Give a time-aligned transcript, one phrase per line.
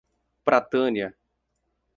[0.43, 1.13] Pratânia